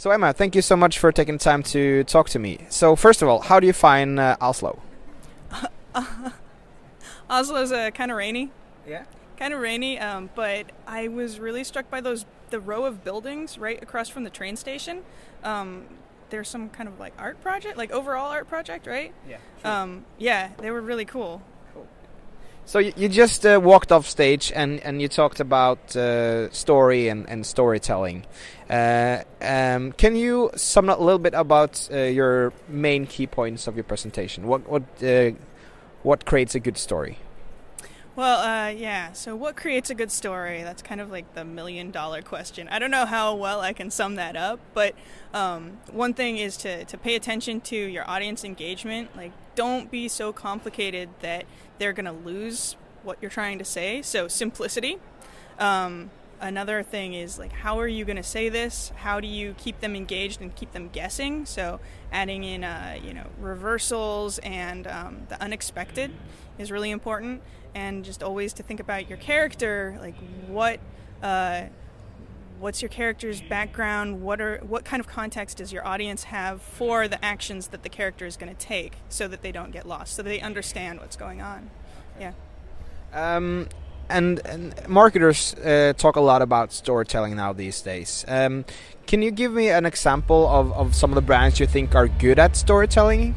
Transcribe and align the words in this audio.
So 0.00 0.10
Emma, 0.10 0.32
thank 0.32 0.54
you 0.54 0.62
so 0.62 0.76
much 0.76 0.98
for 0.98 1.12
taking 1.12 1.36
time 1.36 1.62
to 1.64 2.04
talk 2.04 2.30
to 2.30 2.38
me. 2.38 2.60
So 2.70 2.96
first 2.96 3.20
of 3.20 3.28
all, 3.28 3.40
how 3.40 3.60
do 3.60 3.66
you 3.66 3.74
find 3.74 4.18
uh, 4.18 4.34
Oslo? 4.40 4.80
Oslo's 7.30 7.70
uh, 7.70 7.90
kind 7.90 8.10
of 8.10 8.16
rainy. 8.16 8.50
Yeah. 8.88 9.04
Kind 9.36 9.52
of 9.52 9.60
rainy, 9.60 9.98
um, 9.98 10.30
but 10.34 10.72
I 10.86 11.08
was 11.08 11.38
really 11.38 11.64
struck 11.64 11.90
by 11.90 12.00
those 12.00 12.24
the 12.48 12.60
row 12.60 12.86
of 12.86 13.04
buildings 13.04 13.58
right 13.58 13.82
across 13.82 14.08
from 14.08 14.24
the 14.24 14.30
train 14.30 14.56
station. 14.56 15.02
Um, 15.44 15.84
there's 16.30 16.48
some 16.48 16.70
kind 16.70 16.88
of 16.88 16.98
like 16.98 17.12
art 17.18 17.38
project, 17.42 17.76
like 17.76 17.92
overall 17.92 18.30
art 18.30 18.48
project, 18.48 18.86
right? 18.86 19.12
Yeah. 19.28 19.36
Um, 19.64 20.06
yeah, 20.16 20.52
they 20.60 20.70
were 20.70 20.80
really 20.80 21.04
cool. 21.04 21.42
So 22.66 22.78
you, 22.78 23.08
just 23.08 23.44
uh, 23.44 23.60
walked 23.60 23.90
off 23.90 24.06
stage 24.06 24.52
and, 24.54 24.78
and 24.80 25.02
you 25.02 25.08
talked 25.08 25.40
about 25.40 25.96
uh, 25.96 26.50
story 26.52 27.08
and, 27.08 27.28
and 27.28 27.44
storytelling. 27.44 28.24
Uh, 28.68 29.24
um, 29.42 29.90
can 29.92 30.14
you 30.14 30.50
sum 30.54 30.88
up 30.88 31.00
a 31.00 31.02
little 31.02 31.18
bit 31.18 31.34
about 31.34 31.88
uh, 31.92 31.96
your 31.96 32.52
main 32.68 33.06
key 33.06 33.26
points 33.26 33.66
of 33.66 33.74
your 33.74 33.82
presentation? 33.82 34.46
What 34.46 34.68
what 34.68 34.84
uh, 35.02 35.32
what 36.04 36.24
creates 36.24 36.54
a 36.54 36.60
good 36.60 36.78
story? 36.78 37.18
Well, 38.20 38.40
uh, 38.40 38.68
yeah. 38.68 39.12
So, 39.12 39.34
what 39.34 39.56
creates 39.56 39.88
a 39.88 39.94
good 39.94 40.10
story? 40.10 40.62
That's 40.62 40.82
kind 40.82 41.00
of 41.00 41.10
like 41.10 41.32
the 41.32 41.42
million 41.42 41.90
dollar 41.90 42.20
question. 42.20 42.68
I 42.68 42.78
don't 42.78 42.90
know 42.90 43.06
how 43.06 43.34
well 43.34 43.62
I 43.62 43.72
can 43.72 43.90
sum 43.90 44.16
that 44.16 44.36
up, 44.36 44.60
but 44.74 44.94
um, 45.32 45.78
one 45.90 46.12
thing 46.12 46.36
is 46.36 46.58
to, 46.58 46.84
to 46.84 46.98
pay 46.98 47.14
attention 47.14 47.62
to 47.62 47.76
your 47.76 48.06
audience 48.06 48.44
engagement. 48.44 49.16
Like, 49.16 49.32
don't 49.54 49.90
be 49.90 50.06
so 50.06 50.34
complicated 50.34 51.08
that 51.20 51.46
they're 51.78 51.94
going 51.94 52.04
to 52.04 52.12
lose 52.12 52.76
what 53.04 53.16
you're 53.22 53.30
trying 53.30 53.56
to 53.58 53.64
say. 53.64 54.02
So, 54.02 54.28
simplicity. 54.28 54.98
Um, 55.58 56.10
another 56.40 56.82
thing 56.82 57.14
is 57.14 57.38
like 57.38 57.52
how 57.52 57.78
are 57.78 57.88
you 57.88 58.04
going 58.04 58.16
to 58.16 58.22
say 58.22 58.48
this? 58.48 58.92
How 58.96 59.20
do 59.20 59.28
you 59.28 59.54
keep 59.58 59.80
them 59.80 59.94
engaged 59.94 60.40
and 60.40 60.54
keep 60.54 60.72
them 60.72 60.88
guessing? 60.92 61.46
So 61.46 61.80
adding 62.12 62.44
in 62.44 62.64
uh, 62.64 62.98
you 63.02 63.14
know 63.14 63.26
reversals 63.38 64.38
and 64.38 64.86
um, 64.86 65.26
the 65.28 65.40
unexpected 65.42 66.12
is 66.58 66.70
really 66.70 66.90
important. 66.90 67.42
And 67.74 68.04
just 68.04 68.22
always 68.22 68.52
to 68.54 68.62
think 68.62 68.80
about 68.80 69.08
your 69.08 69.18
character 69.18 69.96
like 70.00 70.16
what 70.48 70.80
uh, 71.22 71.64
what's 72.58 72.82
your 72.82 72.88
character's 72.88 73.40
background? 73.40 74.22
What 74.22 74.40
are 74.40 74.58
what 74.58 74.84
kind 74.84 75.00
of 75.00 75.06
context 75.06 75.58
does 75.58 75.72
your 75.72 75.86
audience 75.86 76.24
have 76.24 76.62
for 76.62 77.08
the 77.08 77.22
actions 77.24 77.68
that 77.68 77.82
the 77.82 77.88
character 77.88 78.26
is 78.26 78.36
going 78.36 78.54
to 78.54 78.58
take 78.58 78.94
so 79.08 79.26
that 79.28 79.42
they 79.42 79.50
don't 79.50 79.72
get 79.72 79.86
lost 79.86 80.14
so 80.14 80.22
they 80.22 80.40
understand 80.40 81.00
what's 81.00 81.16
going 81.16 81.40
on? 81.40 81.70
Yeah. 82.18 82.32
Um, 83.12 83.68
and, 84.10 84.40
and, 84.46 84.88
marketers 84.88 85.54
uh, 85.54 85.92
talk 85.96 86.16
a 86.16 86.20
lot 86.20 86.42
about 86.42 86.72
storytelling 86.72 87.36
now 87.36 87.52
these 87.52 87.80
days. 87.80 88.24
Um, 88.28 88.64
can 89.06 89.22
you 89.22 89.30
give 89.30 89.52
me 89.52 89.70
an 89.70 89.86
example 89.86 90.46
of, 90.48 90.72
of 90.72 90.94
some 90.94 91.10
of 91.10 91.14
the 91.14 91.22
brands 91.22 91.58
you 91.58 91.66
think 91.66 91.94
are 91.94 92.08
good 92.08 92.38
at 92.38 92.56
storytelling? 92.56 93.34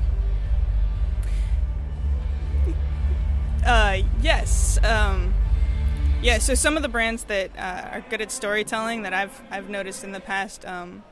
Uh, 3.65 3.99
yes. 4.21 4.77
Um, 4.83 5.33
yeah. 6.21 6.37
So 6.37 6.53
some 6.53 6.75
of 6.75 6.83
the 6.83 6.89
brands 6.89 7.23
that 7.25 7.51
uh, 7.57 7.89
are 7.93 8.05
good 8.09 8.21
at 8.21 8.31
storytelling 8.31 9.03
that 9.03 9.13
I've 9.13 9.41
I've 9.49 9.69
noticed 9.69 10.03
in 10.03 10.11
the 10.11 10.19
past 10.19 10.65
um, 10.65 11.03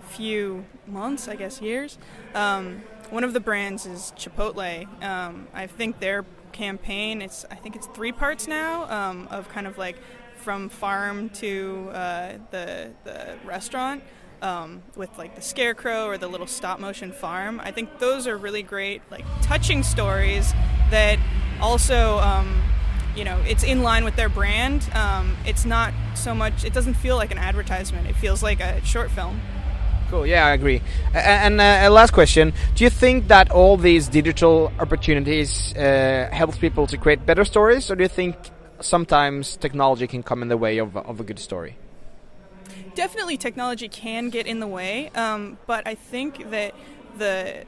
few 0.00 0.64
months, 0.86 1.28
I 1.28 1.36
guess 1.36 1.60
years. 1.60 1.98
Um, 2.34 2.82
one 3.10 3.24
of 3.24 3.32
the 3.32 3.40
brands 3.40 3.86
is 3.86 4.12
Chipotle. 4.16 4.86
Um, 5.02 5.48
I 5.52 5.66
think 5.66 6.00
their 6.00 6.24
campaign 6.52 7.22
it's 7.22 7.44
I 7.50 7.54
think 7.54 7.76
it's 7.76 7.86
three 7.88 8.12
parts 8.12 8.48
now 8.48 8.90
um, 8.90 9.28
of 9.30 9.48
kind 9.48 9.66
of 9.66 9.78
like 9.78 9.96
from 10.36 10.68
farm 10.68 11.28
to 11.30 11.90
uh, 11.92 12.32
the 12.50 12.90
the 13.04 13.36
restaurant. 13.44 14.02
Um, 14.42 14.82
with 14.96 15.18
like 15.18 15.34
the 15.34 15.42
scarecrow 15.42 16.06
or 16.06 16.16
the 16.16 16.26
little 16.26 16.46
stop 16.46 16.80
motion 16.80 17.12
farm. 17.12 17.60
I 17.62 17.72
think 17.72 17.98
those 17.98 18.26
are 18.26 18.38
really 18.38 18.62
great, 18.62 19.02
like 19.10 19.26
touching 19.42 19.82
stories 19.82 20.54
that 20.90 21.18
also, 21.60 22.16
um, 22.20 22.62
you 23.14 23.22
know, 23.22 23.38
it's 23.46 23.62
in 23.62 23.82
line 23.82 24.02
with 24.02 24.16
their 24.16 24.30
brand. 24.30 24.88
Um, 24.94 25.36
it's 25.44 25.66
not 25.66 25.92
so 26.14 26.34
much. 26.34 26.64
It 26.64 26.72
doesn't 26.72 26.94
feel 26.94 27.16
like 27.16 27.32
an 27.32 27.36
advertisement. 27.36 28.08
It 28.08 28.16
feels 28.16 28.42
like 28.42 28.60
a 28.60 28.82
short 28.82 29.10
film. 29.10 29.42
Cool. 30.10 30.26
Yeah, 30.26 30.44
I 30.44 30.54
agree. 30.54 30.82
And 31.14 31.60
uh, 31.60 31.88
last 31.88 32.12
question: 32.12 32.52
Do 32.74 32.82
you 32.82 32.90
think 32.90 33.28
that 33.28 33.52
all 33.52 33.76
these 33.76 34.08
digital 34.08 34.72
opportunities 34.80 35.72
uh, 35.76 36.28
helps 36.32 36.58
people 36.58 36.88
to 36.88 36.98
create 36.98 37.24
better 37.24 37.44
stories, 37.44 37.92
or 37.92 37.94
do 37.94 38.02
you 38.02 38.08
think 38.08 38.34
sometimes 38.80 39.56
technology 39.56 40.08
can 40.08 40.24
come 40.24 40.42
in 40.42 40.48
the 40.48 40.56
way 40.56 40.78
of, 40.78 40.96
of 40.96 41.20
a 41.20 41.22
good 41.22 41.38
story? 41.38 41.76
Definitely, 42.96 43.36
technology 43.36 43.88
can 43.88 44.30
get 44.30 44.48
in 44.48 44.58
the 44.58 44.66
way, 44.66 45.10
um, 45.14 45.58
but 45.68 45.86
I 45.86 45.94
think 45.94 46.50
that 46.50 46.74
the 47.16 47.64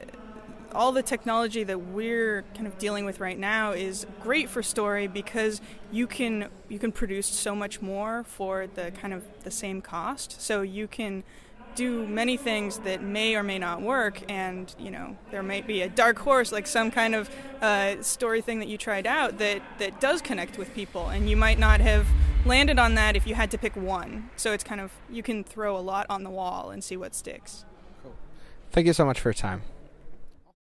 all 0.74 0.90
the 0.90 1.02
technology 1.02 1.62
that 1.62 1.78
we're 1.78 2.42
kind 2.54 2.66
of 2.66 2.76
dealing 2.78 3.04
with 3.04 3.20
right 3.20 3.38
now 3.38 3.70
is 3.70 4.04
great 4.20 4.48
for 4.48 4.64
story 4.64 5.06
because 5.06 5.60
you 5.92 6.08
can 6.08 6.48
you 6.68 6.80
can 6.80 6.90
produce 6.90 7.26
so 7.26 7.54
much 7.54 7.80
more 7.80 8.24
for 8.24 8.66
the 8.66 8.90
kind 8.90 9.14
of 9.14 9.22
the 9.44 9.50
same 9.52 9.80
cost. 9.80 10.40
So 10.40 10.62
you 10.62 10.88
can 10.88 11.22
do 11.74 12.06
many 12.06 12.36
things 12.36 12.78
that 12.80 13.02
may 13.02 13.34
or 13.34 13.42
may 13.42 13.58
not 13.58 13.82
work 13.82 14.22
and 14.30 14.74
you 14.78 14.90
know 14.90 15.16
there 15.30 15.42
might 15.42 15.66
be 15.66 15.82
a 15.82 15.88
dark 15.88 16.18
horse 16.18 16.52
like 16.52 16.66
some 16.66 16.90
kind 16.90 17.14
of 17.14 17.30
uh, 17.60 18.00
story 18.02 18.40
thing 18.40 18.58
that 18.58 18.68
you 18.68 18.76
tried 18.76 19.06
out 19.06 19.38
that 19.38 19.62
that 19.78 20.00
does 20.00 20.20
connect 20.20 20.58
with 20.58 20.72
people 20.74 21.08
and 21.08 21.28
you 21.28 21.36
might 21.36 21.58
not 21.58 21.80
have 21.80 22.06
landed 22.44 22.78
on 22.78 22.94
that 22.94 23.16
if 23.16 23.26
you 23.26 23.34
had 23.34 23.50
to 23.52 23.58
pick 23.58 23.76
one. 23.76 24.30
So 24.36 24.52
it's 24.52 24.64
kind 24.64 24.80
of 24.80 24.92
you 25.10 25.22
can 25.22 25.44
throw 25.44 25.76
a 25.76 25.80
lot 25.80 26.06
on 26.10 26.24
the 26.24 26.30
wall 26.30 26.70
and 26.70 26.82
see 26.82 26.96
what 26.96 27.14
sticks. 27.14 27.64
Cool. 28.02 28.14
thank 28.70 28.86
you 28.86 28.92
so 28.92 29.04
much 29.04 29.20
for 29.20 29.28
your 29.28 29.34
time 29.34 29.62